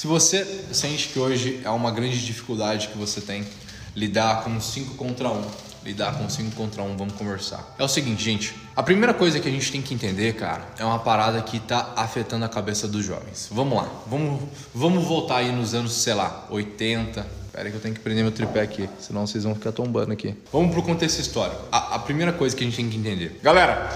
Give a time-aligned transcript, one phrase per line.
[0.00, 3.44] Se você sente que hoje é uma grande dificuldade que você tem
[3.94, 5.44] lidar com 5 contra 1, um,
[5.84, 7.74] lidar com 5 contra 1, um, vamos conversar.
[7.78, 10.84] É o seguinte, gente, a primeira coisa que a gente tem que entender, cara, é
[10.86, 13.50] uma parada que tá afetando a cabeça dos jovens.
[13.52, 14.40] Vamos lá, vamos,
[14.74, 18.24] vamos voltar aí nos anos, sei lá, 80, Pera aí que eu tenho que prender
[18.24, 20.34] meu tripé aqui, senão vocês vão ficar tombando aqui.
[20.50, 21.62] Vamos pro contexto histórico.
[21.70, 23.38] A, a, primeira coisa que a gente tem que entender.
[23.42, 23.90] Galera,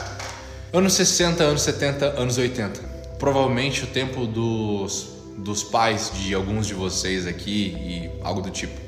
[0.71, 2.93] anos 60, anos 70, anos 80.
[3.19, 8.81] Provavelmente o tempo dos, dos pais de alguns de vocês aqui e algo do tipo.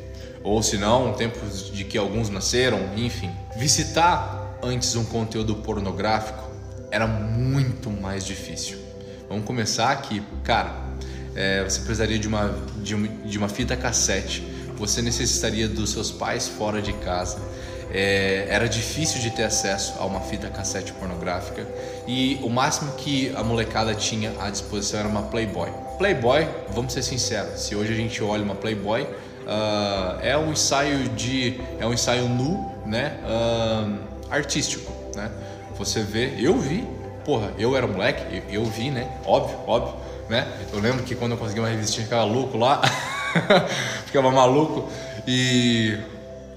[0.42, 3.30] Ou se não, tempos de que alguns nasceram, enfim.
[3.56, 6.50] Visitar antes um conteúdo pornográfico
[6.90, 8.78] era muito mais difícil.
[9.28, 10.22] Vamos começar aqui.
[10.44, 10.72] Cara,
[11.34, 16.10] é, você precisaria de uma, de, uma, de uma fita cassete você necessitaria dos seus
[16.10, 17.38] pais fora de casa.
[17.92, 21.66] É, era difícil de ter acesso a uma fita cassete pornográfica
[22.06, 25.70] e o máximo que a molecada tinha à disposição era uma Playboy.
[25.98, 31.08] Playboy, vamos ser sinceros, se hoje a gente olha uma Playboy, uh, é um ensaio
[31.10, 33.98] de, é um ensaio nu, né, uh,
[34.30, 35.30] artístico, né?
[35.78, 36.86] Você vê, eu vi,
[37.24, 39.08] porra, eu era moleque, eu, eu vi, né?
[39.24, 39.94] Óbvio, óbvio,
[40.28, 40.46] né?
[40.72, 42.80] Eu lembro que quando eu consegui uma revistinha ficava louco lá.
[44.06, 44.88] ficava maluco.
[45.26, 45.98] E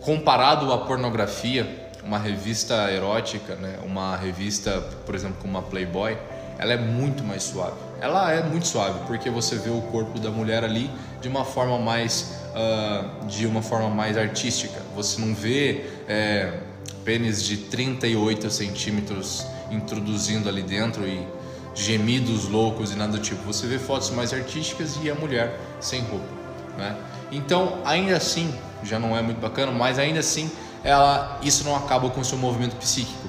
[0.09, 1.69] comparado à pornografia,
[2.03, 3.77] uma revista erótica, né?
[3.85, 6.17] uma revista, por exemplo, como uma Playboy,
[6.57, 7.75] ela é muito mais suave.
[8.01, 10.89] Ela é muito suave porque você vê o corpo da mulher ali
[11.21, 14.81] de uma forma mais, uh, de uma forma mais artística.
[14.95, 16.53] Você não vê é,
[17.05, 21.23] pênis de 38 centímetros introduzindo ali dentro e
[21.75, 23.43] gemidos loucos e nada do tipo.
[23.43, 26.25] Você vê fotos mais artísticas e a mulher sem roupa.
[26.79, 26.95] Né?
[27.31, 28.51] Então, ainda assim,
[28.83, 30.49] já não é muito bacana, mas ainda assim,
[30.83, 33.27] ela, isso não acaba com o seu movimento psíquico.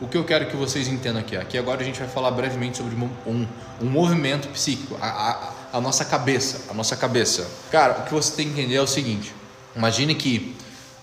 [0.00, 2.78] O que eu quero que vocês entendam aqui, aqui agora a gente vai falar brevemente
[2.78, 2.94] sobre
[3.26, 3.46] um,
[3.80, 7.46] um movimento psíquico, a, a, a nossa cabeça, a nossa cabeça.
[7.70, 9.34] Cara, o que você tem que entender é o seguinte:
[9.76, 10.56] imagine que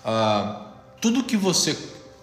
[0.04, 0.62] uh,
[1.00, 1.76] tudo que você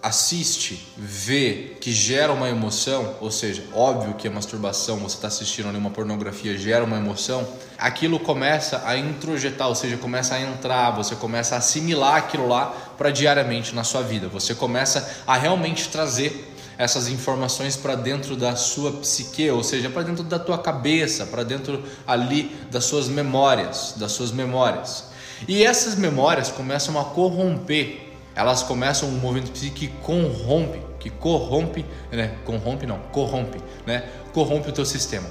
[0.06, 5.68] assiste, vê, que gera uma emoção, ou seja, óbvio que a masturbação, você está assistindo
[5.68, 7.44] ali uma pornografia, gera uma emoção,
[7.76, 12.66] aquilo começa a introjetar, ou seja, começa a entrar, você começa a assimilar aquilo lá
[12.96, 18.54] para diariamente na sua vida, você começa a realmente trazer essas informações para dentro da
[18.54, 23.94] sua psique, ou seja, para dentro da tua cabeça, para dentro ali das suas memórias,
[23.96, 25.06] das suas memórias.
[25.48, 28.05] E essas memórias começam a corromper
[28.36, 32.34] elas começam um movimento que corrompe, que corrompe, né?
[32.44, 34.04] Corrompe não, corrompe, né?
[34.34, 35.26] Corrompe o teu sistema.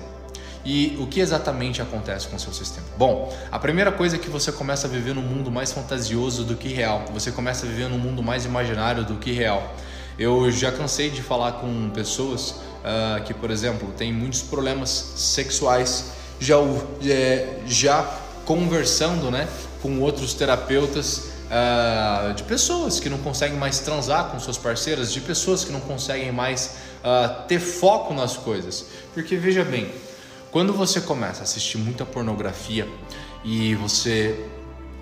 [0.65, 2.87] E o que exatamente acontece com o seu sistema?
[2.97, 6.55] Bom, a primeira coisa é que você começa a viver num mundo mais fantasioso do
[6.55, 7.05] que real.
[7.13, 9.75] Você começa a viver num mundo mais imaginário do que real.
[10.17, 16.13] Eu já cansei de falar com pessoas uh, que, por exemplo, têm muitos problemas sexuais,
[16.39, 16.55] já,
[17.05, 18.01] é, já
[18.43, 19.47] conversando né,
[19.83, 25.21] com outros terapeutas uh, de pessoas que não conseguem mais transar com suas parceiras, de
[25.21, 28.85] pessoas que não conseguem mais uh, ter foco nas coisas.
[29.13, 29.91] Porque veja bem,
[30.51, 32.87] quando você começa a assistir muita pornografia
[33.43, 34.45] e você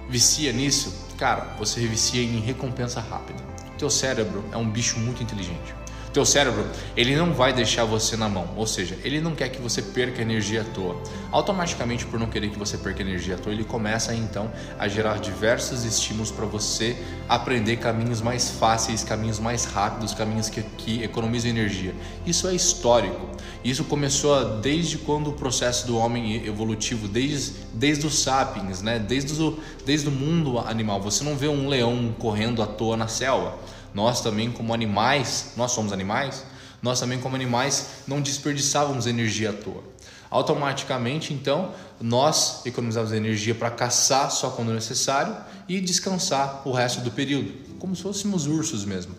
[0.09, 3.42] vicia nisso, cara, você vicia em recompensa rápida.
[3.74, 5.82] O teu cérebro é um bicho muito inteligente
[6.13, 6.66] teu cérebro,
[6.96, 10.22] ele não vai deixar você na mão, ou seja, ele não quer que você perca
[10.22, 11.01] energia à toa.
[11.31, 15.19] Automaticamente, por não querer que você perca energia à toa, ele começa então a gerar
[15.19, 16.96] diversos estímulos para você
[17.28, 21.96] aprender caminhos mais fáceis, caminhos mais rápidos, caminhos que, que economizam energia.
[22.25, 23.34] Isso é histórico.
[23.63, 29.00] Isso começou desde quando o processo do homem evolutivo, desde, desde os sapiens, né?
[29.00, 31.01] desde, o, desde o mundo animal.
[31.01, 33.57] Você não vê um leão correndo à toa na selva.
[33.94, 36.44] Nós também, como animais, nós somos animais,
[36.81, 39.84] nós também, como animais, não desperdiçávamos energia à toa.
[40.30, 45.36] Automaticamente, então, nós economizávamos energia para caçar só quando necessário
[45.70, 49.16] e descansar o resto do período, como se fôssemos ursos mesmo.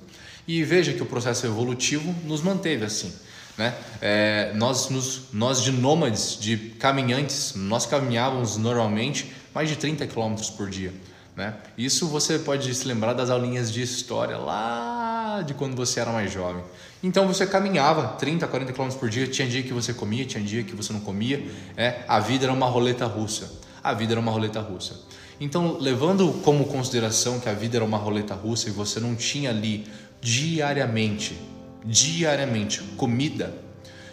[0.46, 3.12] E veja que o processo evolutivo nos manteve assim.
[3.56, 3.74] Né?
[4.02, 10.34] É, nós, nos, nós de nômades, de caminhantes, nós caminhávamos normalmente mais de 30 km
[10.56, 10.92] por dia.
[11.36, 11.54] Né?
[11.76, 16.32] Isso você pode se lembrar das aulinhas de história lá de quando você era mais
[16.32, 16.62] jovem.
[17.02, 20.62] Então você caminhava 30, 40 km por dia, tinha dia que você comia, tinha dia
[20.62, 21.44] que você não comia.
[21.76, 23.50] É, a vida era uma roleta russa.
[23.82, 25.00] A vida era uma roleta russa.
[25.40, 29.50] Então, levando como consideração que a vida era uma roleta russa e você não tinha
[29.50, 29.86] ali
[30.20, 31.36] diariamente,
[31.84, 33.52] diariamente comida,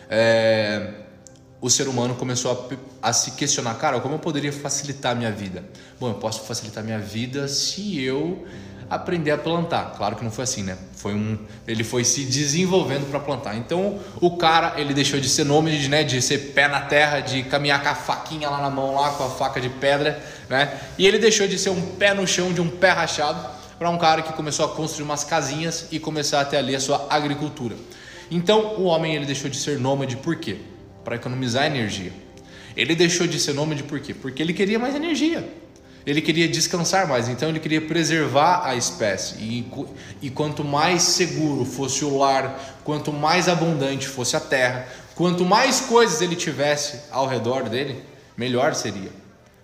[0.10, 1.01] é,
[1.62, 2.52] o ser humano começou
[3.02, 5.64] a, a, se questionar, cara, como eu poderia facilitar a minha vida?
[6.00, 8.48] Bom, eu posso facilitar a minha vida se eu
[8.90, 9.94] aprender a plantar.
[9.96, 10.78] Claro que não foi assim, né?
[10.96, 11.38] Foi um,
[11.68, 13.56] ele foi se desenvolvendo para plantar.
[13.56, 16.04] Então o cara ele deixou de ser nômade, né?
[16.04, 19.24] De ser pé na terra, de caminhar com a faquinha lá na mão, lá com
[19.24, 20.78] a faca de pedra, né?
[20.98, 23.40] E ele deixou de ser um pé no chão, de um pé rachado,
[23.78, 26.80] para um cara que começou a construir umas casinhas e começar a ter ali a
[26.80, 27.76] sua agricultura.
[28.32, 30.58] Então o homem ele deixou de ser nômade por quê?
[31.04, 32.12] Para economizar energia.
[32.76, 34.14] Ele deixou de ser nômade por quê?
[34.14, 35.48] Porque ele queria mais energia.
[36.06, 39.36] Ele queria descansar mais, então ele queria preservar a espécie.
[39.40, 39.72] E,
[40.22, 45.82] e quanto mais seguro fosse o lar, quanto mais abundante fosse a terra, quanto mais
[45.82, 48.02] coisas ele tivesse ao redor dele,
[48.36, 49.12] melhor seria.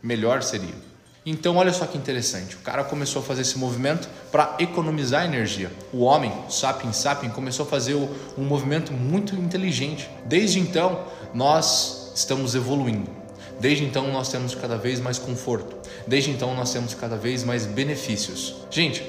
[0.04, 0.88] Melhor seria.
[1.30, 2.56] Então, olha só que interessante.
[2.56, 5.70] O cara começou a fazer esse movimento para economizar energia.
[5.92, 10.10] O homem, o sapien sapien, começou a fazer um movimento muito inteligente.
[10.24, 11.04] Desde então,
[11.38, 13.12] nós estamos evoluindo.
[13.60, 15.76] Desde então nós temos cada vez mais conforto.
[16.08, 18.56] Desde então nós temos cada vez mais benefícios.
[18.72, 19.04] Gente,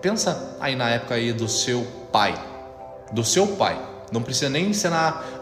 [0.00, 2.40] pensa aí na época aí do seu pai,
[3.10, 3.76] do seu pai.
[4.12, 4.92] Não precisa nem ser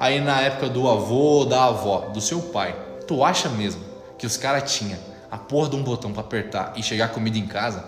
[0.01, 2.75] aí na época do avô, da avó, do seu pai.
[3.07, 3.83] Tu acha mesmo
[4.17, 4.99] que os caras tinham
[5.31, 7.85] a porra de um botão para apertar e chegar comida em casa?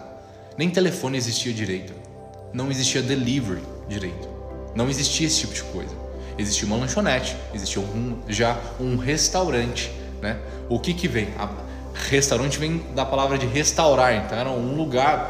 [0.58, 1.94] Nem telefone existia direito.
[2.52, 4.28] Não existia delivery direito.
[4.74, 6.03] Não existia esse tipo de coisa.
[6.38, 9.90] Existia uma lanchonete, existia um, já um restaurante
[10.24, 10.38] né?
[10.70, 11.28] O que que vem?
[11.38, 11.48] A,
[12.08, 15.28] restaurante vem da palavra de restaurar, então era um lugar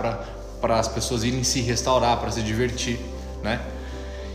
[0.60, 2.98] para as pessoas irem se restaurar, para se divertir,
[3.42, 3.60] né?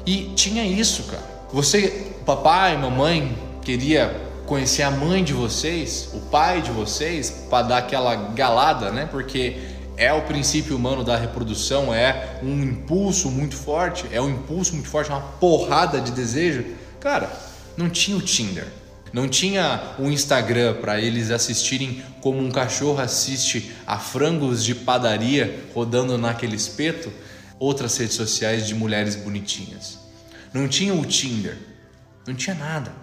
[0.06, 1.24] E tinha isso, cara.
[1.54, 7.78] Você, papai, mamãe, queria conhecer a mãe de vocês, o pai de vocês, para dar
[7.78, 9.08] aquela galada, né?
[9.10, 9.58] Porque
[10.00, 14.88] é o princípio humano da reprodução, é um impulso muito forte, é um impulso muito
[14.88, 16.64] forte, uma porrada de desejo.
[17.02, 17.30] Cara,
[17.76, 18.66] não tinha o Tinder,
[19.12, 25.66] não tinha um Instagram para eles assistirem como um cachorro assiste a frangos de padaria
[25.76, 27.12] rodando naquele espeto,
[27.60, 30.00] outras redes sociais de mulheres bonitinhas.
[30.54, 31.58] Não tinha o Tinder,
[32.26, 32.94] não tinha nada,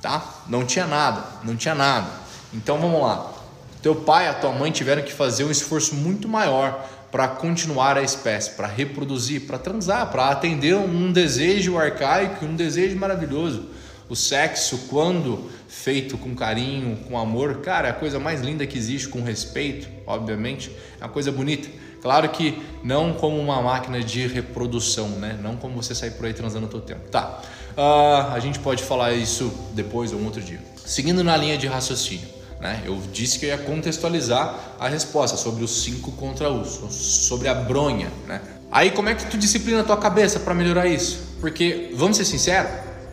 [0.00, 0.42] tá?
[0.48, 2.08] Não tinha nada, não tinha nada.
[2.50, 3.39] Então vamos lá.
[3.82, 7.96] Teu pai e a tua mãe tiveram que fazer um esforço muito maior para continuar
[7.96, 13.68] a espécie, para reproduzir, para transar, para atender um desejo arcaico, um desejo maravilhoso.
[14.08, 18.76] O sexo, quando feito com carinho, com amor, cara, é a coisa mais linda que
[18.76, 21.68] existe, com respeito, obviamente, é uma coisa bonita.
[22.02, 25.38] Claro que não como uma máquina de reprodução, né?
[25.40, 27.08] Não como você sair por aí transando todo o tempo.
[27.08, 27.40] Tá,
[27.76, 30.60] uh, a gente pode falar isso depois ou um outro dia.
[30.84, 32.82] Seguindo na linha de raciocínio, né?
[32.84, 37.54] Eu disse que eu ia contextualizar a resposta sobre os cinco contra os, sobre a
[37.54, 38.40] bronha, né?
[38.70, 41.18] Aí como é que tu disciplina a tua cabeça para melhorar isso?
[41.40, 42.70] Porque, vamos ser sinceros,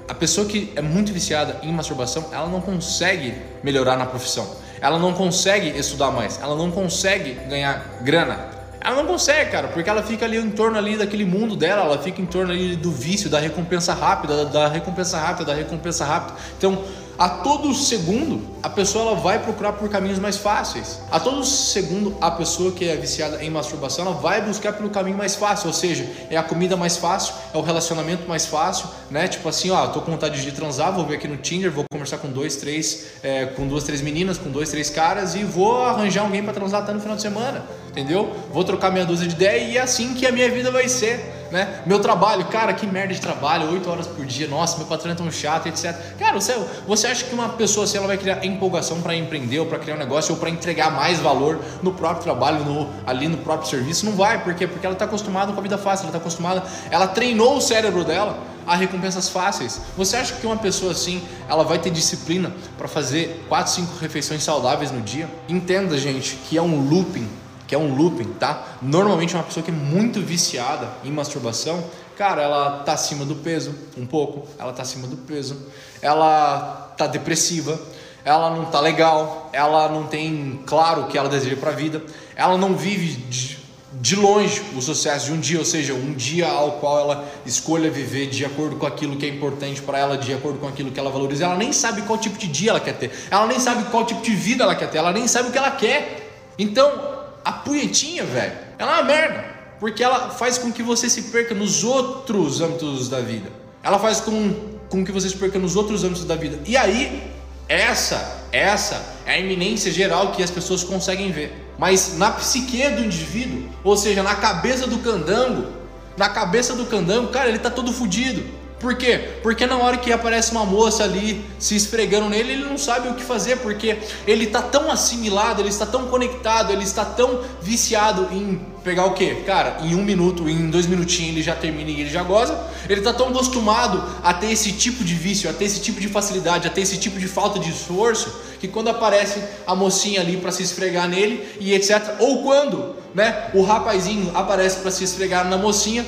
[0.08, 3.34] a pessoa que é muito viciada em masturbação, ela não consegue
[3.64, 4.48] melhorar na profissão.
[4.80, 8.58] Ela não consegue estudar mais, ela não consegue ganhar grana.
[8.80, 11.98] Ela não consegue, cara, porque ela fica ali em torno ali daquele mundo dela, ela
[11.98, 16.38] fica em torno ali do vício, da recompensa rápida, da recompensa rápida, da recompensa rápida.
[16.58, 16.84] Então,
[17.18, 21.00] a todo segundo a pessoa ela vai procurar por caminhos mais fáceis.
[21.12, 25.18] A todo segundo a pessoa que é viciada em masturbação ela vai buscar pelo caminho
[25.18, 29.28] mais fácil, ou seja, é a comida mais fácil, é o relacionamento mais fácil, né?
[29.28, 32.18] Tipo assim, ó, tô com vontade de transar, vou ver aqui no Tinder, vou conversar
[32.18, 36.22] com dois, três, é, com duas, três meninas, com dois, três caras e vou arranjar
[36.22, 38.36] alguém para transar até no final de semana, entendeu?
[38.52, 41.37] Vou trocar meia dúzia de ideia e é assim que a minha vida vai ser
[41.52, 41.82] né?
[41.86, 45.16] Meu trabalho, cara, que merda de trabalho, 8 horas por dia, nossa, meu patrão é
[45.16, 45.96] tão chato, etc.
[46.18, 46.56] Cara, você,
[46.88, 49.96] você acha que uma pessoa assim ela vai criar empolgação para empreender ou para criar
[49.96, 54.06] um negócio ou para entregar mais valor no próprio trabalho, no, ali no próprio serviço?
[54.06, 54.68] Não vai, por quê?
[54.68, 58.04] Porque ela está acostumada com a vida fácil, ela está acostumada, ela treinou o cérebro
[58.04, 58.38] dela
[58.68, 59.82] a recompensas fáceis.
[59.96, 64.44] Você acha que uma pessoa assim, ela vai ter disciplina para fazer 4, 5 refeições
[64.44, 65.30] saudáveis no dia?
[65.48, 67.28] Entenda, gente, que é um looping
[67.68, 68.78] que é um looping, tá?
[68.82, 71.84] Normalmente uma pessoa que é muito viciada em masturbação,
[72.18, 75.68] cara, ela tá acima do peso, um pouco, ela tá acima do peso,
[76.02, 77.80] ela tá depressiva,
[78.24, 82.02] ela não tá legal, ela não tem claro o que ela deseja para a vida,
[82.36, 83.58] ela não vive de,
[83.94, 87.90] de longe o sucesso de um dia, ou seja, um dia ao qual ela escolha
[87.90, 91.00] viver de acordo com aquilo que é importante para ela, de acordo com aquilo que
[91.00, 91.46] ela valoriza.
[91.46, 94.22] Ela nem sabe qual tipo de dia ela quer ter, ela nem sabe qual tipo
[94.22, 96.30] de vida ela quer ter, ela nem sabe o que ela quer.
[96.60, 97.17] Então,
[97.48, 99.46] a punhetinha, velho, ela é uma merda.
[99.80, 103.50] Porque ela faz com que você se perca nos outros âmbitos da vida.
[103.82, 104.54] Ela faz com,
[104.90, 106.60] com que você se perca nos outros âmbitos da vida.
[106.66, 107.24] E aí,
[107.70, 111.74] essa, essa é a iminência geral que as pessoas conseguem ver.
[111.78, 115.72] Mas na psique do indivíduo, ou seja, na cabeça do candango,
[116.18, 118.44] na cabeça do candango, cara, ele tá todo fodido.
[118.80, 119.40] Por quê?
[119.42, 123.16] Porque na hora que aparece uma moça ali se esfregando nele, ele não sabe o
[123.16, 128.28] que fazer, porque ele está tão assimilado, ele está tão conectado, ele está tão viciado
[128.32, 129.42] em pegar o quê?
[129.48, 132.56] Cara, em um minuto, em dois minutinhos ele já termina e ele já goza.
[132.88, 136.08] Ele tá tão acostumado a ter esse tipo de vício, a ter esse tipo de
[136.08, 140.38] facilidade, a ter esse tipo de falta de esforço, que quando aparece a mocinha ali
[140.38, 142.16] para se esfregar nele e etc.
[142.20, 146.06] Ou quando, né, o rapazinho aparece para se esfregar na mocinha,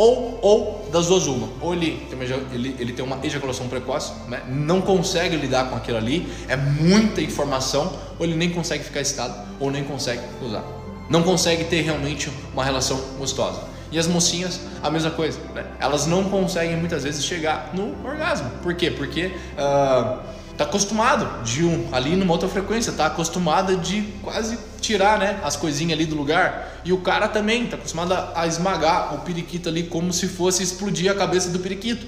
[0.00, 4.14] ou, ou das duas uma, ou ele tem uma, ele, ele tem uma ejaculação precoce,
[4.28, 4.42] né?
[4.48, 9.34] não consegue lidar com aquilo ali, é muita informação, ou ele nem consegue ficar excitado,
[9.60, 10.64] ou nem consegue usar.
[11.10, 13.60] Não consegue ter realmente uma relação gostosa.
[13.92, 15.38] E as mocinhas, a mesma coisa.
[15.54, 15.66] Né?
[15.78, 18.48] Elas não conseguem muitas vezes chegar no orgasmo.
[18.62, 18.90] Por quê?
[18.90, 20.18] Porque uh,
[20.60, 25.56] tá acostumado de um ali numa outra frequência, tá acostumada de quase tirar, né, as
[25.56, 26.82] coisinhas ali do lugar.
[26.84, 30.62] E o cara também tá acostumado a, a esmagar o periquito ali como se fosse
[30.62, 32.06] explodir a cabeça do periquito.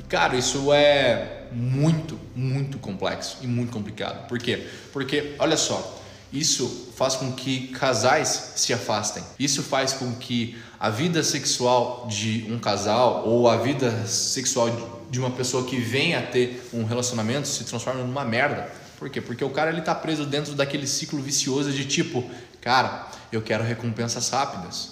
[0.00, 4.26] E cara, isso é muito, muito complexo e muito complicado.
[4.26, 4.66] Por quê?
[4.92, 6.02] Porque olha só,
[6.34, 9.22] isso faz com que casais se afastem.
[9.38, 14.68] Isso faz com que a vida sexual de um casal ou a vida sexual
[15.08, 18.68] de uma pessoa que vem a ter um relacionamento se transforme numa merda.
[18.98, 19.20] Por quê?
[19.20, 22.28] Porque o cara ele tá preso dentro daquele ciclo vicioso de tipo,
[22.60, 24.88] cara, eu quero recompensas rápidas.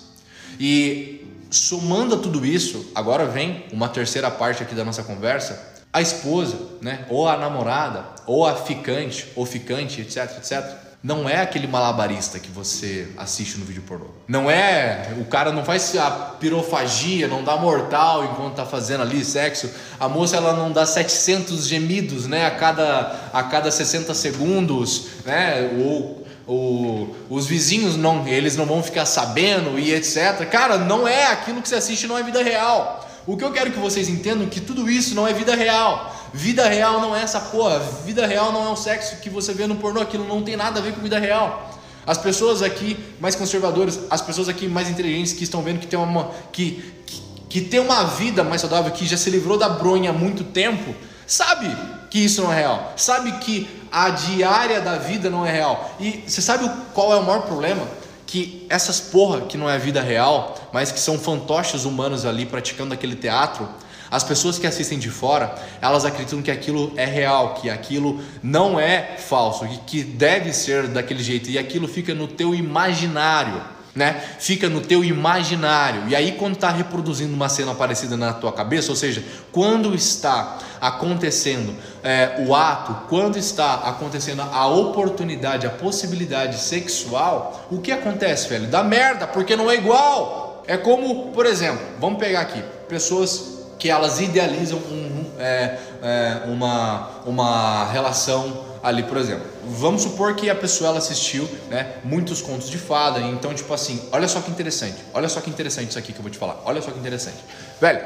[0.61, 6.01] E somando a tudo isso, agora vem uma terceira parte aqui da nossa conversa, a
[6.01, 11.66] esposa, né, ou a namorada, ou a ficante, ou ficante, etc, etc não é aquele
[11.66, 14.06] malabarista que você assiste no vídeo pornô.
[14.28, 19.25] Não é, o cara não faz a pirofagia, não dá mortal enquanto tá fazendo ali
[19.25, 19.68] sexo.
[19.99, 25.73] A moça ela não dá 700 gemidos, né, a cada a cada 60 segundos, né?
[25.85, 30.49] Ou, ou os vizinhos não, eles não vão ficar sabendo e etc.
[30.49, 33.09] Cara, não é aquilo que você assiste, não é vida real.
[33.26, 36.22] O que eu quero que vocês entendam é que tudo isso não é vida real.
[36.33, 37.79] Vida real não é essa porra.
[38.05, 40.01] Vida real não é o sexo que você vê no pornô.
[40.01, 41.71] Aquilo não tem nada a ver com vida real.
[42.07, 45.99] As pessoas aqui mais conservadoras, as pessoas aqui mais inteligentes que estão vendo que tem
[45.99, 50.11] uma que, que, que tem uma vida mais saudável, que já se livrou da bronha
[50.11, 50.95] há muito tempo,
[51.27, 51.71] sabe
[52.11, 52.93] que isso não é real.
[52.97, 55.95] Sabe que a diária da vida não é real.
[56.01, 57.87] E você sabe qual é o maior problema?
[58.33, 62.95] que essas porra que não é vida real, mas que são fantoches humanos ali praticando
[62.95, 63.69] aquele teatro,
[64.12, 68.78] as pessoas que assistem de fora, elas acreditam que aquilo é real, que aquilo não
[68.78, 74.23] é falso, que, deve ser daquele jeito e aquilo fica no teu imaginário né?
[74.38, 76.09] Fica no teu imaginário.
[76.09, 80.59] E aí quando está reproduzindo uma cena parecida na tua cabeça, ou seja, quando está
[80.81, 88.49] acontecendo é, o ato, quando está acontecendo a oportunidade, a possibilidade sexual, o que acontece,
[88.49, 88.66] velho?
[88.66, 90.64] Dá merda, porque não é igual.
[90.66, 97.11] É como, por exemplo, vamos pegar aqui pessoas que elas idealizam um, é, é, uma,
[97.27, 99.45] uma relação ali, por exemplo.
[99.67, 104.01] Vamos supor que a pessoa ela assistiu, né, muitos contos de fada, então tipo assim,
[104.12, 104.99] olha só que interessante.
[105.12, 106.62] Olha só que interessante isso aqui que eu vou te falar.
[106.65, 107.39] Olha só que interessante.
[107.81, 108.01] Velho,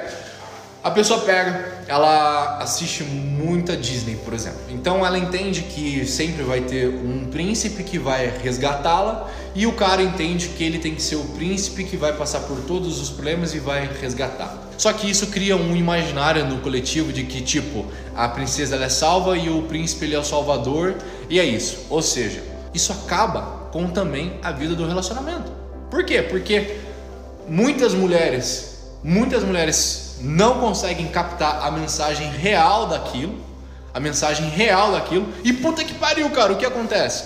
[0.83, 4.61] a pessoa pega, ela assiste muita Disney, por exemplo.
[4.71, 10.00] Então ela entende que sempre vai ter um príncipe que vai resgatá-la e o cara
[10.02, 13.52] entende que ele tem que ser o príncipe que vai passar por todos os problemas
[13.52, 14.65] e vai resgatar.
[14.78, 19.37] Só que isso cria um imaginário no coletivo de que tipo a princesa é salva
[19.37, 20.97] e o príncipe ele é o salvador
[21.30, 21.87] e é isso.
[21.88, 22.42] Ou seja,
[22.75, 25.50] isso acaba com também a vida do relacionamento.
[25.90, 26.23] Por quê?
[26.23, 26.78] Porque
[27.49, 33.35] muitas mulheres, muitas mulheres não conseguem captar a mensagem real daquilo,
[33.95, 37.25] a mensagem real daquilo, e puta que pariu, cara, o que acontece?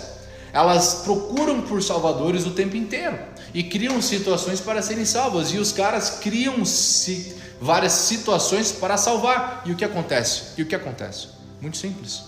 [0.52, 3.19] Elas procuram por salvadores o tempo inteiro
[3.52, 9.62] e criam situações para serem salvas, e os caras criam -se várias situações para salvar.
[9.66, 10.59] E o que acontece?
[10.59, 11.28] E o que acontece?
[11.61, 12.23] Muito simples.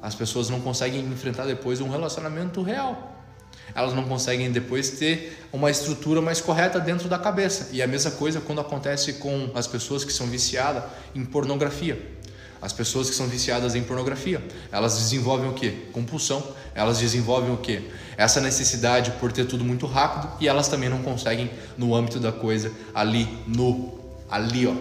[0.00, 3.18] As pessoas não conseguem enfrentar depois um relacionamento real
[3.74, 7.68] elas não conseguem depois ter uma estrutura mais correta dentro da cabeça.
[7.72, 12.16] E a mesma coisa quando acontece com as pessoas que são viciadas em pornografia.
[12.60, 14.42] As pessoas que são viciadas em pornografia,
[14.72, 15.70] elas desenvolvem o que?
[15.92, 16.42] Compulsão.
[16.74, 17.90] Elas desenvolvem o que?
[18.16, 22.32] Essa necessidade por ter tudo muito rápido e elas também não conseguem no âmbito da
[22.32, 23.98] coisa ali no
[24.30, 24.74] ali, ó,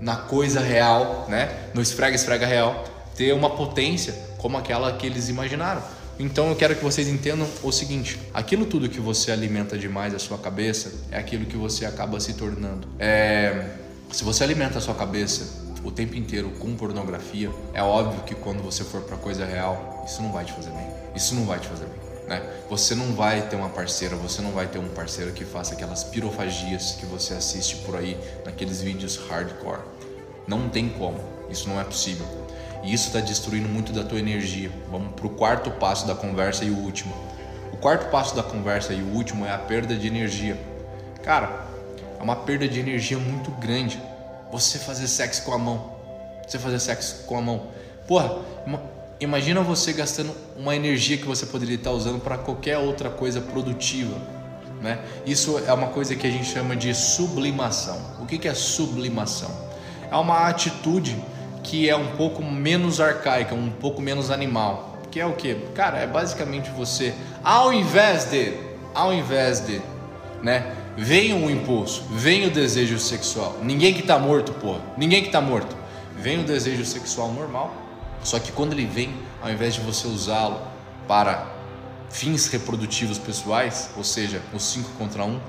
[0.00, 1.70] na coisa real, né?
[1.74, 2.84] No esfrega esfrega real,
[3.16, 5.82] ter uma potência como aquela que eles imaginaram.
[6.18, 10.18] Então eu quero que vocês entendam o seguinte: aquilo tudo que você alimenta demais a
[10.18, 12.86] sua cabeça é aquilo que você acaba se tornando.
[12.98, 13.70] É,
[14.12, 18.62] se você alimenta a sua cabeça o tempo inteiro com pornografia, é óbvio que quando
[18.62, 20.86] você for para coisa real, isso não vai te fazer bem.
[21.14, 22.04] Isso não vai te fazer bem.
[22.26, 22.42] Né?
[22.70, 26.04] Você não vai ter uma parceira, você não vai ter um parceiro que faça aquelas
[26.04, 29.80] pirofagias que você assiste por aí naqueles vídeos hardcore.
[30.46, 31.20] Não tem como.
[31.50, 32.26] Isso não é possível.
[32.82, 34.70] E isso está destruindo muito da tua energia.
[34.90, 37.14] Vamos para o quarto passo da conversa e o último.
[37.72, 40.58] O quarto passo da conversa e o último é a perda de energia.
[41.22, 41.66] Cara,
[42.18, 44.00] é uma perda de energia muito grande.
[44.50, 45.92] Você fazer sexo com a mão.
[46.46, 47.68] Você fazer sexo com a mão.
[48.06, 48.38] Porra,
[49.20, 54.16] imagina você gastando uma energia que você poderia estar usando para qualquer outra coisa produtiva.
[54.80, 54.98] Né?
[55.24, 57.98] Isso é uma coisa que a gente chama de sublimação.
[58.20, 59.50] O que é sublimação?
[60.10, 61.16] É uma atitude
[61.62, 64.98] que é um pouco menos arcaica, um pouco menos animal.
[65.10, 65.54] Que é o que?
[65.74, 68.52] Cara, é basicamente você, ao invés de,
[68.94, 69.80] ao invés de,
[70.42, 70.74] né?
[70.96, 73.56] Vem o impulso, vem o desejo sexual.
[73.62, 74.80] Ninguém que tá morto, porra.
[74.96, 75.74] Ninguém que tá morto.
[76.16, 77.83] Vem o desejo sexual normal.
[78.24, 80.60] Só que quando ele vem, ao invés de você usá-lo
[81.06, 81.46] para
[82.08, 85.40] fins reprodutivos pessoais, ou seja, o 5 contra 1, um,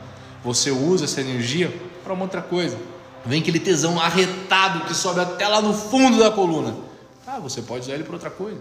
[0.44, 2.78] você usa essa energia para uma outra coisa.
[3.26, 6.76] Vem aquele tesão arretado que sobe até lá no fundo da coluna.
[7.26, 8.60] Ah, você pode usar ele para outra coisa.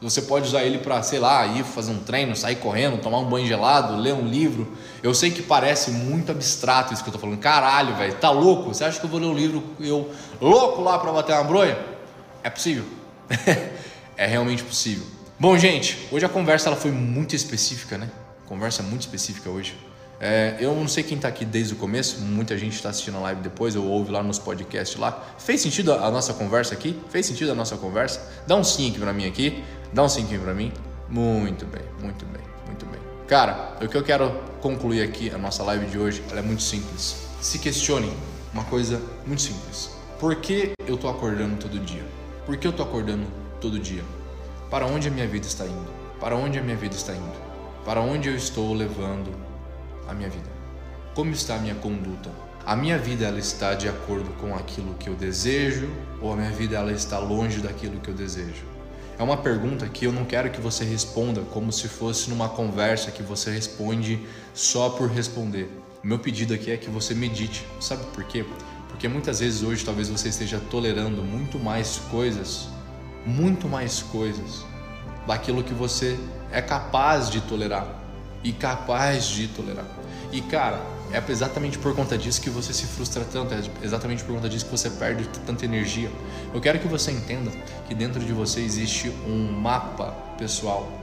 [0.00, 3.26] Você pode usar ele para, sei lá, ir fazer um treino, sair correndo, tomar um
[3.26, 4.72] banho gelado, ler um livro.
[5.02, 7.38] Eu sei que parece muito abstrato isso que eu tô falando.
[7.38, 8.72] Caralho, velho, tá louco?
[8.72, 11.78] Você acha que eu vou ler um livro eu louco lá para bater uma bronha?
[12.42, 12.99] É possível.
[14.16, 15.06] é realmente possível.
[15.38, 18.10] Bom, gente, hoje a conversa ela foi muito específica, né?
[18.46, 19.74] Conversa muito específica hoje.
[20.20, 23.20] É, eu não sei quem está aqui desde o começo, muita gente está assistindo a
[23.20, 25.34] live depois, ou ouve lá nos podcasts lá.
[25.38, 27.00] Fez sentido a nossa conversa aqui?
[27.08, 28.20] Fez sentido a nossa conversa?
[28.46, 30.72] Dá um sim aqui para mim aqui, dá um sim aqui para mim.
[31.08, 33.00] Muito bem, muito bem, muito bem.
[33.26, 36.62] Cara, o que eu quero concluir aqui, a nossa live de hoje, ela é muito
[36.62, 37.16] simples.
[37.40, 38.12] Se questione
[38.52, 39.90] uma coisa muito simples.
[40.18, 42.19] Por que eu tô acordando todo dia?
[42.46, 43.26] Por que eu tô acordando
[43.60, 44.02] todo dia?
[44.70, 45.90] Para onde a minha vida está indo?
[46.18, 47.34] Para onde a minha vida está indo?
[47.84, 49.30] Para onde eu estou levando
[50.08, 50.48] a minha vida?
[51.14, 52.30] Como está a minha conduta?
[52.64, 55.88] A minha vida ela está de acordo com aquilo que eu desejo
[56.20, 58.64] ou a minha vida ela está longe daquilo que eu desejo?
[59.18, 63.10] É uma pergunta que eu não quero que você responda como se fosse numa conversa
[63.10, 64.18] que você responde
[64.54, 65.70] só por responder.
[66.02, 67.66] O meu pedido aqui é que você medite.
[67.80, 68.46] Sabe por quê?
[68.90, 72.68] Porque muitas vezes hoje talvez você esteja tolerando muito mais coisas
[73.26, 74.64] muito mais coisas
[75.26, 76.18] daquilo que você
[76.50, 77.86] é capaz de tolerar
[78.42, 79.84] e capaz de tolerar.
[80.32, 80.80] E cara,
[81.12, 84.64] é exatamente por conta disso que você se frustra tanto, é exatamente por conta disso
[84.64, 86.10] que você perde tanta energia.
[86.54, 87.50] Eu quero que você entenda
[87.86, 90.99] que dentro de você existe um mapa pessoal.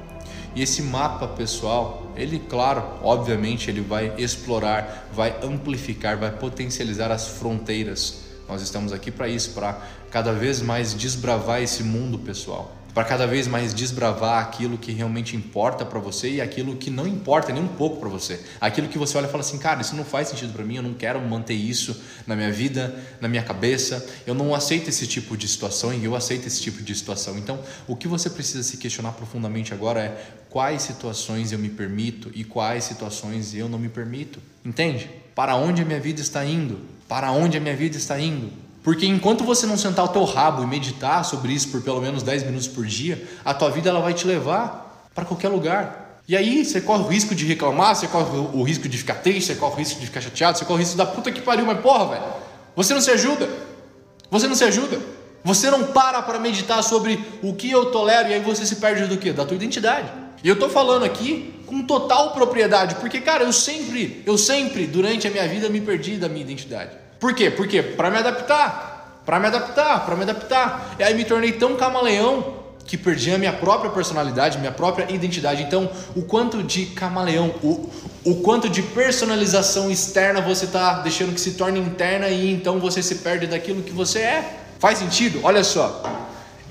[0.57, 7.27] E esse mapa pessoal, ele, claro, obviamente, ele vai explorar, vai amplificar, vai potencializar as
[7.27, 8.21] fronteiras.
[8.49, 13.27] Nós estamos aqui para isso, para cada vez mais desbravar esse mundo pessoal, para cada
[13.27, 17.61] vez mais desbravar aquilo que realmente importa para você e aquilo que não importa nem
[17.61, 18.39] um pouco para você.
[18.59, 20.83] Aquilo que você olha e fala assim, cara, isso não faz sentido para mim, eu
[20.83, 25.37] não quero manter isso na minha vida, na minha cabeça, eu não aceito esse tipo
[25.37, 27.37] de situação e eu aceito esse tipo de situação.
[27.37, 32.31] Então, o que você precisa se questionar profundamente agora é quais situações eu me permito
[32.33, 34.41] e quais situações eu não me permito.
[34.65, 35.09] Entende?
[35.35, 36.79] Para onde a minha vida está indo?
[37.07, 38.51] Para onde a minha vida está indo?
[38.87, 42.23] Porque enquanto você não sentar o teu rabo e meditar sobre isso por pelo menos
[42.23, 46.21] 10 minutos por dia, a tua vida ela vai te levar para qualquer lugar.
[46.25, 49.47] E aí você corre o risco de reclamar, você corre o risco de ficar triste,
[49.47, 51.65] você corre o risco de ficar chateado, você corre o risco da puta que pariu,
[51.65, 52.23] mas porra, velho,
[52.77, 53.49] você não se ajuda.
[54.31, 55.01] Você não se ajuda.
[55.43, 59.05] Você não para para meditar sobre o que eu tolero e aí você se perde
[59.07, 59.33] do quê?
[59.33, 60.09] Da tua identidade.
[60.41, 65.27] E eu estou falando aqui com total propriedade, porque cara, eu sempre, eu sempre durante
[65.27, 67.06] a minha vida me perdi da minha identidade.
[67.19, 67.49] Por quê?
[67.49, 70.95] Porque para me adaptar, para me adaptar, para me adaptar.
[70.99, 75.61] E aí me tornei tão camaleão que perdi a minha própria personalidade, minha própria identidade.
[75.61, 77.89] Então, o quanto de camaleão, o,
[78.23, 83.03] o quanto de personalização externa você está deixando que se torne interna e então você
[83.03, 84.59] se perde daquilo que você é.
[84.79, 85.41] Faz sentido?
[85.43, 86.01] Olha só.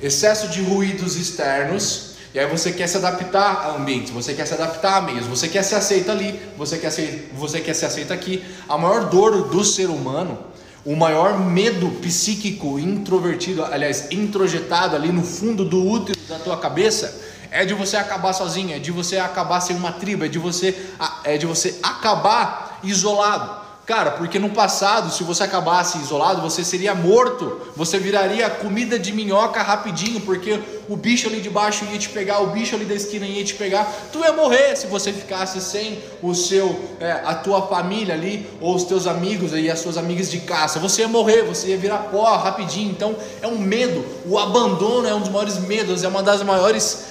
[0.01, 4.53] Excesso de ruídos externos e aí você quer se adaptar a ambientes, você quer se
[4.53, 8.13] adaptar a meios, você quer se aceita ali, você quer se, você quer se aceita
[8.13, 8.45] aqui.
[8.69, 10.39] A maior dor do ser humano,
[10.85, 17.19] o maior medo psíquico introvertido, aliás, introjetado ali no fundo do útero da tua cabeça,
[17.51, 20.77] é de você acabar sozinho, é de você acabar sem uma tribo, é de você,
[21.25, 23.66] é de você acabar isolado.
[23.87, 29.13] Cara, porque no passado, se você acabasse isolado, você seria morto, você viraria comida de
[29.13, 32.95] minhoca rapidinho, porque o bicho ali de baixo ia te pegar, o bicho ali da
[32.95, 37.37] esquina ia te pegar, tu ia morrer se você ficasse sem o seu, é, a
[37.37, 41.09] tua família ali, ou os teus amigos e as suas amigas de caça, você ia
[41.09, 45.29] morrer, você ia virar pó rapidinho, então é um medo, o abandono é um dos
[45.29, 47.05] maiores medos, é uma das maiores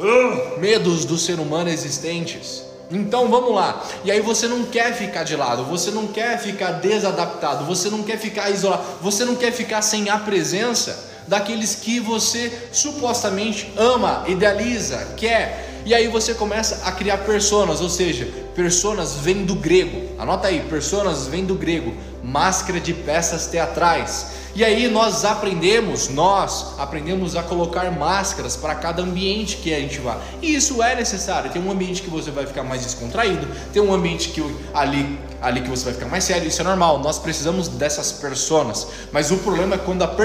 [0.00, 2.71] uh, medos do ser humano existentes.
[2.92, 3.84] Então vamos lá.
[4.04, 8.02] E aí você não quer ficar de lado, você não quer ficar desadaptado, você não
[8.02, 14.24] quer ficar isolado, você não quer ficar sem a presença daqueles que você supostamente ama,
[14.28, 15.70] idealiza, quer.
[15.84, 20.14] E aí você começa a criar personas, ou seja, Personas vem do grego.
[20.18, 24.26] Anota aí, personas vem do grego, máscara de peças teatrais.
[24.54, 29.98] E aí nós aprendemos, nós aprendemos a colocar máscaras para cada ambiente que a gente
[29.98, 30.18] vá.
[30.42, 31.50] E isso é necessário.
[31.50, 34.42] Tem um ambiente que você vai ficar mais descontraído, tem um ambiente que
[34.74, 37.00] ali ali que você vai ficar mais sério, isso é normal.
[37.00, 38.86] Nós precisamos dessas personas.
[39.10, 40.16] Mas o problema é quando a,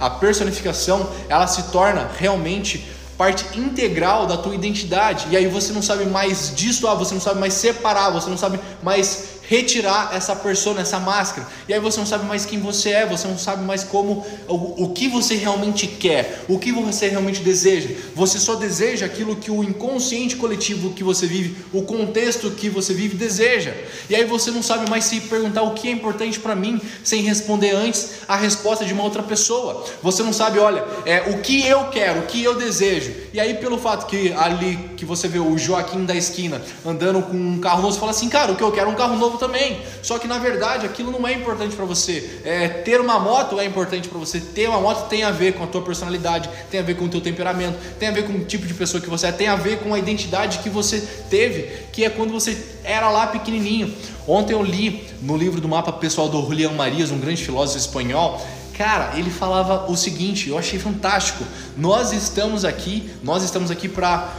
[0.00, 2.86] a personificação ela se torna realmente
[3.18, 5.26] parte integral da tua identidade.
[5.30, 8.36] E aí você não sabe mais disso, ah, você não sabe mais separar, você não
[8.36, 11.46] sabe mais retirar essa persona, essa máscara.
[11.68, 14.84] E aí você não sabe mais quem você é, você não sabe mais como o,
[14.84, 17.88] o que você realmente quer, o que você realmente deseja.
[18.14, 22.92] Você só deseja aquilo que o inconsciente coletivo que você vive, o contexto que você
[22.92, 23.72] vive deseja.
[24.10, 27.22] E aí você não sabe mais se perguntar o que é importante para mim sem
[27.22, 29.84] responder antes a resposta de uma outra pessoa.
[30.02, 33.14] Você não sabe, olha, é o que eu quero, o que eu desejo.
[33.32, 37.36] E aí pelo fato que ali que você vê o Joaquim da esquina andando com
[37.36, 39.35] um carro novo, você fala assim, cara, o que eu quero é um carro novo
[39.36, 39.80] também.
[40.02, 42.40] Só que na verdade aquilo não é importante para você.
[42.44, 44.40] É, ter uma moto é importante para você.
[44.40, 47.08] Ter uma moto tem a ver com a tua personalidade, tem a ver com o
[47.08, 49.56] teu temperamento, tem a ver com o tipo de pessoa que você é, tem a
[49.56, 53.92] ver com a identidade que você teve, que é quando você era lá pequenininho.
[54.26, 58.40] Ontem eu li no livro do mapa pessoal do Julián Marias, um grande filósofo espanhol,
[58.76, 61.42] Cara, ele falava o seguinte, eu achei fantástico.
[61.78, 64.30] Nós estamos aqui, nós estamos aqui para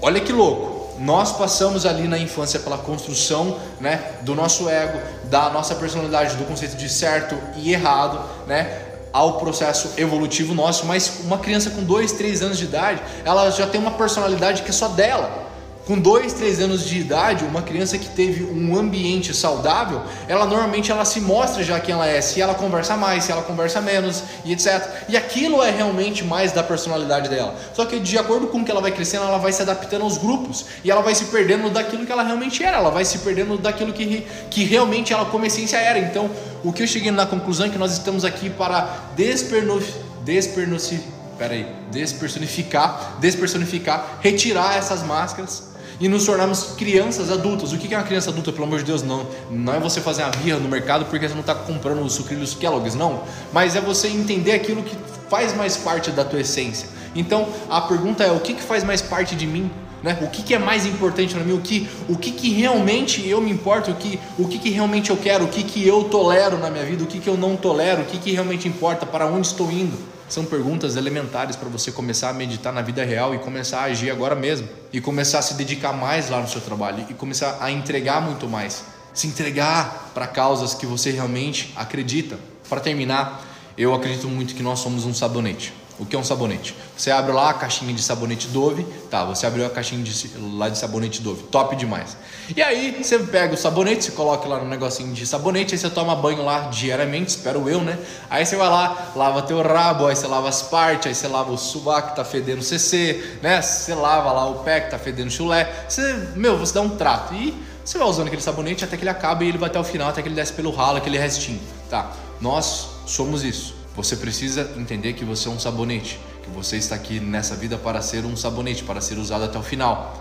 [0.00, 5.48] Olha que louco nós passamos ali na infância pela construção né, do nosso ego, da
[5.48, 10.84] nossa personalidade, do conceito de certo e errado, né, ao processo evolutivo nosso.
[10.84, 14.68] Mas uma criança com 2, 3 anos de idade, ela já tem uma personalidade que
[14.68, 15.49] é só dela.
[15.90, 20.92] Com dois, três anos de idade, uma criança que teve um ambiente saudável, ela normalmente
[20.92, 24.22] ela se mostra já quem ela é, se ela conversa mais, se ela conversa menos
[24.44, 24.88] e etc.
[25.08, 27.56] E aquilo é realmente mais da personalidade dela.
[27.74, 30.66] Só que de acordo com que ela vai crescendo, ela vai se adaptando aos grupos
[30.84, 33.92] e ela vai se perdendo daquilo que ela realmente era, ela vai se perdendo daquilo
[33.92, 35.98] que, que realmente ela como essência era.
[35.98, 36.30] Então,
[36.62, 41.00] o que eu cheguei na conclusão é que nós estamos aqui para despernoci...
[41.36, 45.69] Peraí, despersonificar, despersonificar, retirar essas máscaras
[46.00, 47.72] e nos tornarmos crianças adultas.
[47.72, 49.02] O que é uma criança adulta, pelo amor de Deus?
[49.02, 52.14] Não, não é você fazer uma birra no mercado porque você não está comprando os
[52.14, 53.22] sucrilhos Kellogg's, não.
[53.52, 54.96] Mas é você entender aquilo que
[55.28, 56.88] faz mais parte da tua essência.
[57.14, 59.70] Então a pergunta é: o que, que faz mais parte de mim?
[60.02, 60.18] Né?
[60.22, 61.52] O que, que, é mais importante para mim?
[61.52, 63.90] O que, o que, que realmente eu me importo?
[63.90, 65.44] O que, o que, que realmente eu quero?
[65.44, 67.04] O que, que eu tolero na minha vida?
[67.04, 68.00] O que, que eu não tolero?
[68.00, 69.04] O que, que realmente importa?
[69.04, 69.98] Para onde estou indo?
[70.30, 74.12] São perguntas elementares para você começar a meditar na vida real e começar a agir
[74.12, 74.68] agora mesmo.
[74.92, 78.48] E começar a se dedicar mais lá no seu trabalho e começar a entregar muito
[78.48, 78.84] mais.
[79.12, 82.38] Se entregar para causas que você realmente acredita.
[82.68, 83.44] Para terminar,
[83.76, 85.79] eu acredito muito que nós somos um sabonete.
[86.00, 86.74] O que é um sabonete?
[86.96, 89.22] Você abre lá a caixinha de sabonete Dove, tá?
[89.26, 92.16] Você abriu a caixinha de, lá de sabonete Dove, top demais.
[92.56, 95.90] E aí você pega o sabonete, você coloca lá no negocinho de sabonete, aí você
[95.90, 97.98] toma banho lá diariamente, espero eu, né?
[98.30, 101.52] Aí você vai lá, lava teu rabo, aí você lava as partes, aí você lava
[101.52, 103.60] o subaco que tá fedendo CC, né?
[103.60, 105.84] Você lava lá o pé que tá fedendo chulé.
[105.86, 109.10] Você, meu, você dá um trato e você vai usando aquele sabonete até que ele
[109.10, 111.60] acaba e ele vai até o final, até que ele desce pelo ralo, aquele restinho,
[111.90, 112.10] tá?
[112.40, 113.79] Nós somos isso.
[113.96, 118.00] Você precisa entender que você é um sabonete, que você está aqui nessa vida para
[118.00, 120.16] ser um sabonete, para ser usado até o final.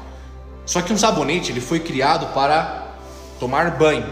[0.66, 2.96] Só que um sabonete ele foi criado para
[3.40, 4.06] tomar banho.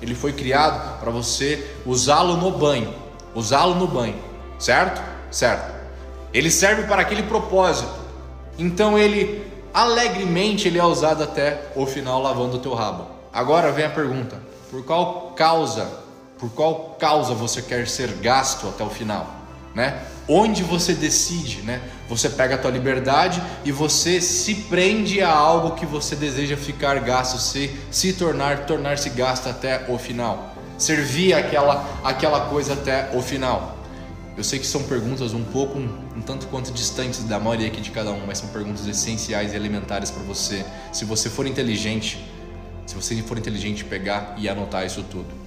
[0.00, 2.94] Ele foi criado para você usá-lo no banho,
[3.34, 4.16] usá-lo no banho,
[4.58, 5.02] certo?
[5.30, 5.74] Certo.
[6.32, 7.92] Ele serve para aquele propósito.
[8.58, 9.44] Então ele
[9.74, 13.06] alegremente ele é usado até o final lavando o teu rabo.
[13.32, 14.40] Agora vem a pergunta:
[14.70, 15.88] por qual causa
[16.38, 19.34] por qual causa você quer ser gasto até o final,
[19.74, 20.02] né?
[20.28, 21.80] Onde você decide, né?
[22.08, 27.00] Você pega a tua liberdade e você se prende a algo que você deseja ficar
[27.00, 30.54] gasto, se se tornar tornar-se gasto até o final.
[30.76, 33.78] Servir aquela aquela coisa até o final.
[34.36, 37.80] Eu sei que são perguntas um pouco, um, um, tanto quanto distantes da maioria aqui
[37.80, 40.64] de cada um, mas são perguntas essenciais e elementares para você.
[40.92, 42.24] Se você for inteligente,
[42.86, 45.37] se você for inteligente, pegar e anotar isso tudo.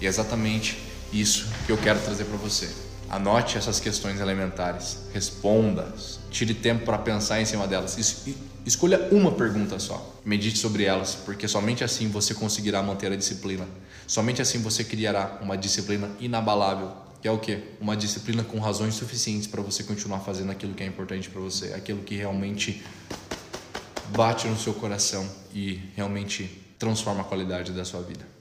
[0.00, 0.78] E é exatamente
[1.12, 2.68] isso que eu quero trazer para você.
[3.10, 5.94] Anote essas questões elementares, responda,
[6.30, 7.96] tire tempo para pensar em cima delas.
[8.66, 13.66] Escolha uma pergunta só, medite sobre elas, porque somente assim você conseguirá manter a disciplina.
[14.06, 17.58] Somente assim você criará uma disciplina inabalável, que é o que?
[17.80, 21.72] Uma disciplina com razões suficientes para você continuar fazendo aquilo que é importante para você,
[21.72, 22.84] aquilo que realmente
[24.14, 28.37] bate no seu coração e realmente transforma a qualidade da sua vida.